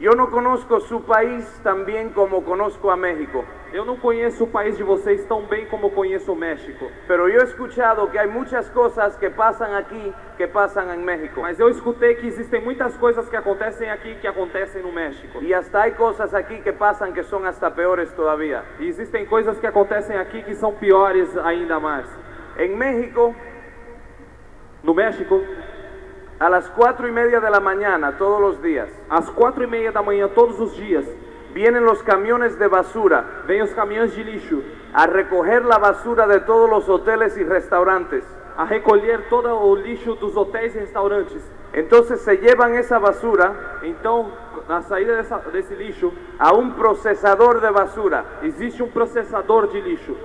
[0.00, 4.46] Yo no conozco su país tan bien como conozco a México, Eu não conheço o
[4.46, 6.90] país de vocês tão bem como eu conheço o México.
[7.06, 11.42] pero yo he escuchado que hay muchas cosas que pasan aquí que pasan en México.
[11.42, 15.40] Mas eu escutei que existem muitas coisas que acontecem aqui que acontecem no México.
[15.42, 18.64] Y hasta hay cosas aquí que pasan que son hasta peores todavía.
[18.80, 22.06] E existem coisas que acontecem aqui que são piores ainda mais.
[22.58, 23.34] En México,
[24.84, 25.40] No México,
[26.38, 29.90] a las cuatro y media de la mañana, todos los días, às quatro e meia
[29.90, 31.06] da manhã, todos os dias,
[31.54, 34.62] vienen los camiones de basura vêm os caminhões de lixo
[34.92, 38.24] a recoger la basura de todos los hoteles y restaurantes.
[38.56, 41.42] a recolher todo o lixo dos hotéis e restaurantes.
[41.72, 44.30] Entonces se llevan esa basura Então,
[44.68, 48.24] na saída dessa, desse lixo, a un procesador de basura.
[48.42, 50.16] existe um processador de lixo.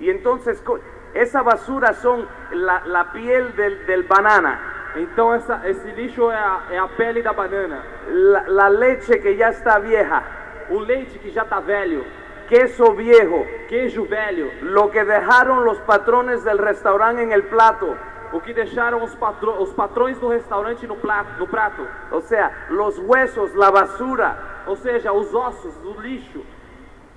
[0.00, 0.78] Entonces co-
[1.14, 6.60] esa basura son la, la piel del, del banana, Então, essa, esse lixo é a,
[6.70, 10.22] é a pele da banana, la, la leche que ya está vieja,
[10.70, 12.04] o leite que já está velho,
[12.48, 17.96] queso viejo, queijo velho, lo que dejaron los patrones del restaurante en el plato.
[18.32, 21.86] o que deixaram os, patro, os patrões do restaurante no, pla- no prato.
[22.10, 24.36] O sea, los huesos, la basura.
[24.66, 26.40] Ou seja, os ossos, o lixo.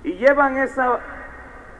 [0.04, 1.00] Y llevan esa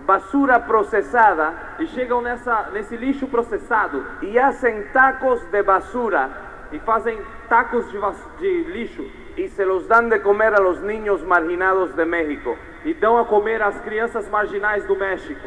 [0.09, 6.31] basura procesada E chegam nessa, nesse lixo processado y hacen tacos de basura
[6.73, 7.99] e fazem tacos de,
[8.41, 9.05] de lixo
[9.37, 12.57] y se los dan de comer a los niños marginados de México.
[12.85, 15.47] e dão a comer às crianças marginais do México.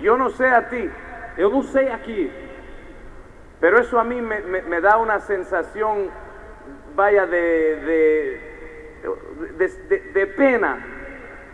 [0.00, 0.90] Yo no sé a ti,
[1.38, 2.30] Eu não sei aqui,
[3.60, 6.08] pero eso a mí me, me- me da una sensación,
[6.94, 7.76] vaya, de,
[9.58, 10.78] de- de- de pena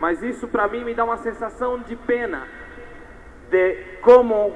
[0.03, 2.41] mas isso para mim me dá uma sensação de pena
[3.49, 3.65] de
[4.01, 4.51] cómo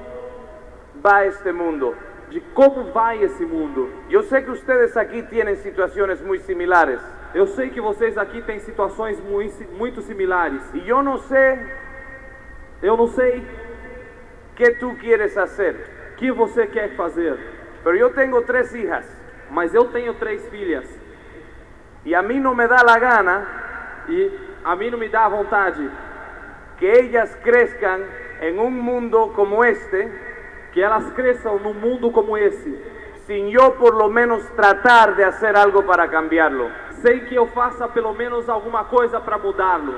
[1.04, 1.94] va este mundo.
[2.30, 3.88] de como vai esse mundo.
[4.10, 7.00] Yo sé que ustedes aquí tienen situaciones muy similares
[7.34, 10.62] Eu sei que vocês aqui têm situações mui- muito similares.
[10.74, 11.58] y yo no sé
[12.82, 13.42] Eu não sei
[14.56, 15.74] qué tú quieres hacer,
[16.12, 17.38] o que você quer fazer,
[17.82, 19.06] pero yo tengo tres hijas
[19.50, 20.84] mas eu tenho três filhas
[22.04, 23.36] y a mí no me da la gana
[24.08, 25.90] e a mim não me dá vontade
[26.78, 28.02] que ellas crezcan
[28.40, 30.10] en un mundo como este
[30.72, 32.70] que elas cresçam num mundo como esse,
[33.26, 36.70] sin yo por lo menos tratar de hacer algo para cambiarlo.
[37.02, 39.94] sem que eu faça pelo menos alguma coisa para mudá-lo.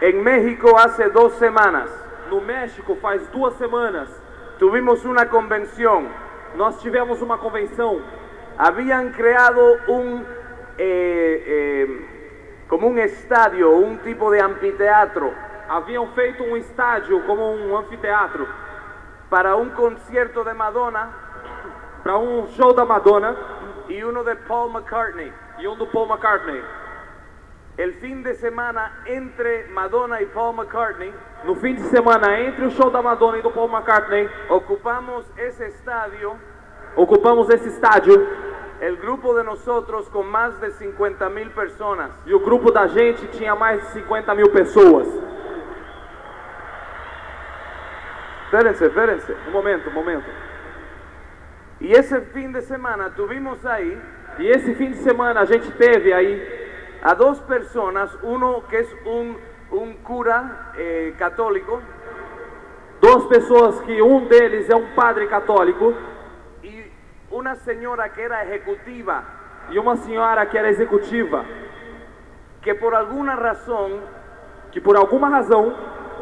[0.00, 2.02] En México hace dos semanas
[2.32, 4.08] No México, faz duas semanas,
[4.58, 6.08] tuvimos una convención.
[6.56, 8.00] nós tivemos uma convenção.
[8.58, 10.24] Habían creado un
[10.78, 12.08] eh, eh,
[12.68, 15.32] como un estadio, un tipo de anfiteatro.
[15.68, 18.46] Haviam feito um estádio como um anfiteatro.
[19.30, 21.10] Para un concierto de Madonna.
[22.02, 23.36] Para um show da Madonna.
[23.88, 25.32] Y uno de Paul McCartney.
[25.58, 26.62] e um do Paul McCartney.
[27.78, 31.12] El fin de semana entre Madonna y Paul McCartney
[31.44, 35.66] No fim de semana, entre o show da Madonna e do Paul McCartney, ocupamos ese
[35.66, 36.38] estadio,
[36.94, 38.14] ocupamos esse estádio
[38.82, 42.10] el grupo de nosotros con más de 50 mil personas.
[42.26, 45.06] e o grupo da gente tinha mais de 50 mil pessoas.
[48.44, 49.36] Espérense, espérense.
[49.48, 50.26] Um momento, um momento.
[51.80, 53.98] Y ese fin de semana tuvimos ahí
[54.38, 56.40] E esse fim de semana a gente teve aí
[57.02, 59.36] a dos personas, uno que es un,
[59.70, 61.80] un cura eh, católico
[63.00, 65.92] duas pessoas que um deles é um padre católico
[67.32, 69.24] una señora que era ejecutiva,
[69.70, 71.44] e uma senhora que era executiva,
[72.60, 74.00] que por alguna razón
[74.70, 75.74] que por alguma razão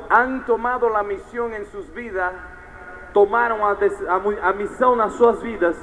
[0.09, 2.35] han tomado la misión en sus vidas
[3.13, 5.77] tomaram a, a a missão nas suas vidas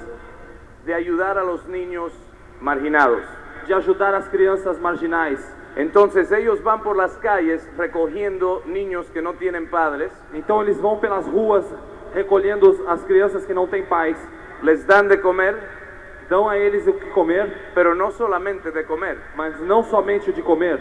[0.85, 2.11] de ayudar a los niños
[2.59, 3.23] marginados.
[3.67, 5.39] de ajudar as crianças marginais.
[5.75, 10.97] Entonces ellos van por las calles recogiendo niños que no tienen padres, Então eles vão
[10.99, 11.65] pelas ruas
[12.13, 14.17] recolhendo as crianças que não têm pais,
[14.63, 15.55] les dan de comer,
[16.29, 20.41] dão a eles o que comer, pero no solamente de comer, mas não somente de
[20.41, 20.79] comer,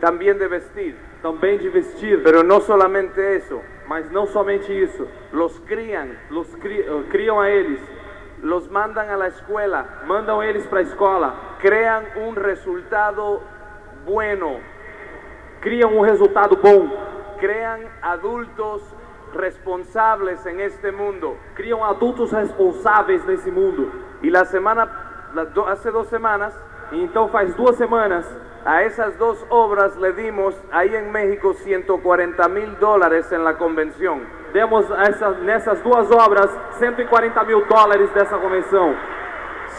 [0.00, 5.06] también de vestir, também de vestir, pero no solamente eso, mas não somente isso.
[5.32, 7.80] los crían, Los cri- eh, criam a eles,
[8.42, 13.42] los mandan a la escuela, mandam eles para a escola, crean un resultado
[14.06, 14.58] bueno,
[15.60, 16.88] criam um resultado bom,
[17.38, 18.82] crean adultos
[19.34, 21.36] responsables en este mundo.
[21.54, 23.90] criam adultos responsáveis nesse mundo.
[24.22, 24.88] Y la semana,
[25.66, 26.54] hace dos semanas,
[26.92, 28.26] E então faz duas semanas
[28.64, 34.20] a esas dos obras le dimos ahí en México 140 mil dólares en la convención.
[34.52, 38.94] demos essa, nessas duas obras 140 mil dólares dessa convenção.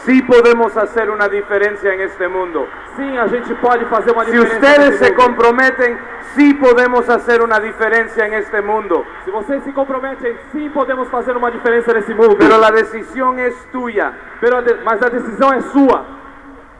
[0.04, 2.66] Sí podemos hacer una diferencia en este mundo.
[2.96, 4.56] Sim, a gente pode fazer uma Si diferença.
[4.56, 5.24] ustedes nesse se mundo.
[5.24, 5.98] comprometen,
[6.34, 9.04] sí podemos hacer una diferencia en este mundo.
[9.24, 12.36] Se vocês se comprometem, sim, podemos fazer uma diferença nesse mundo.
[12.36, 14.12] Pero la decisión es tuya.
[14.40, 16.04] Pero a de- mas a decisão é sua.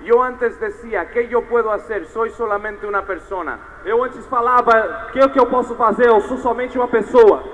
[0.04, 2.06] Yo antes decía, ¿qué yo puedo hacer?
[2.06, 3.56] Soy solamente una persona.
[3.84, 6.08] Eu antes falava, o que, que eu posso fazer?
[6.08, 7.44] Eu sou somente uma pessoa.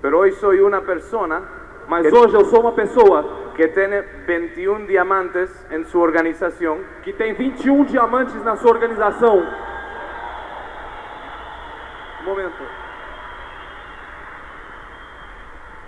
[0.00, 1.42] Pero hoy soy una persona
[1.88, 7.12] Mas que, hoje eu sou uma pessoa que tiene 21 diamantes en su organización que
[7.12, 9.46] tem 21 diamantes na sua organização.
[12.20, 12.75] Um momento.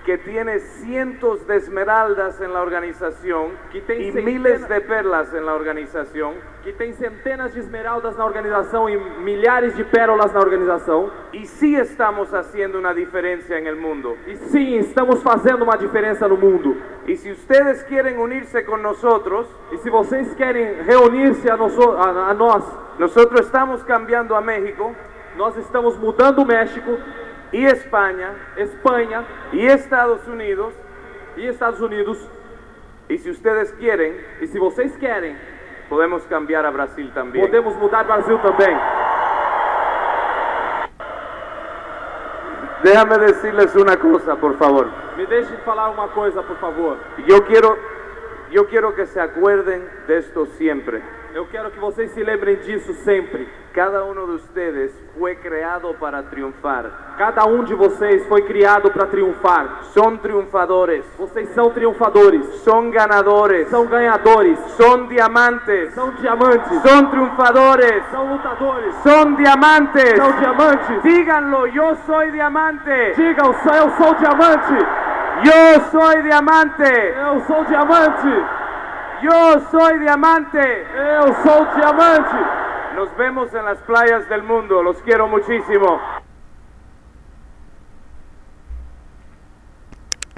[0.09, 5.53] Que tiene cientos de esmeraldas en la organización y centenas- miles de perlas en la
[5.55, 6.33] organización
[6.65, 11.11] Que tem centenas de esmeraldas na organização e milhares de pérolas na organização.
[11.35, 14.17] y sí estamos haciendo una diferencia en el mundo.
[14.27, 16.75] E sim, estamos fazendo uma diferença no mundo.
[17.07, 22.35] Y si ustedes quieren unirse con nosotros, E se vocês querem reunir-se a, a- a
[22.35, 22.65] nós,
[22.99, 24.95] nosotros estamos cambiando a México
[25.37, 26.99] nós estamos mudando o México,
[27.53, 30.75] y España Espanha y Estados Unidos.
[31.37, 32.19] e Estados Unidos.
[33.09, 35.37] Y si ustedes quieren, E se vocês querem,
[35.89, 37.47] podemos cambiar a Brasil también.
[37.47, 38.77] podemos mudar Brasil também.
[42.83, 44.89] Déjame decirles una cosa, por favor.
[45.17, 46.97] Me deixem falar uma coisa, por favor.
[47.27, 47.77] Yo quiero,
[48.51, 51.03] yo quiero que se acuerden de esto siempre.
[51.39, 53.49] Eu quero que vocês se lembrem disso sempre.
[53.73, 57.15] Cada uno de ustedes fue creado para triunfar.
[57.17, 59.85] Cada um de vocês foi criado para triunfar.
[59.95, 68.03] Son triunfadores, Vocês são triunfadores, son ganadores, são ganhadores, son diamantes, são diamantes, son triunfadores,
[68.11, 70.17] são lutadores, son diamantes.
[70.17, 71.03] são diamantes.
[71.05, 73.13] Díganlo, yo soy diamante.
[73.15, 74.79] Digam, eu sou diamante.
[75.45, 77.15] Yo soy diamante.
[77.17, 78.68] Eu sou diamante.
[79.23, 80.59] Yo soy diamante.
[80.59, 82.37] Eu sou diamante.
[82.95, 84.83] Nos vemos en las playas del mundo.
[84.83, 86.01] Los quiero muchísimo.